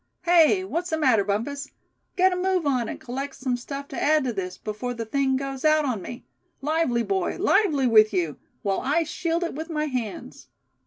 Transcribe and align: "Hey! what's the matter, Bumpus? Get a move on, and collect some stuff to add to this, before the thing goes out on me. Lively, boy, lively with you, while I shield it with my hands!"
"Hey! 0.23 0.63
what's 0.63 0.89
the 0.89 0.97
matter, 0.97 1.23
Bumpus? 1.23 1.69
Get 2.15 2.33
a 2.33 2.35
move 2.35 2.65
on, 2.65 2.89
and 2.89 2.99
collect 2.99 3.35
some 3.35 3.55
stuff 3.55 3.87
to 3.89 4.01
add 4.01 4.23
to 4.23 4.33
this, 4.33 4.57
before 4.57 4.95
the 4.95 5.05
thing 5.05 5.37
goes 5.37 5.63
out 5.63 5.85
on 5.85 6.01
me. 6.01 6.25
Lively, 6.59 7.03
boy, 7.03 7.37
lively 7.37 7.85
with 7.85 8.11
you, 8.11 8.37
while 8.63 8.79
I 8.81 9.03
shield 9.03 9.43
it 9.43 9.53
with 9.53 9.69
my 9.69 9.85
hands!" 9.85 10.47